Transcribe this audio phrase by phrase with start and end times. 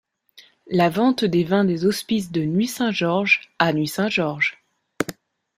[0.71, 4.57] La vente des vins des hospices de Nuits-Saint-Georges à Nuits-Saint-Georges.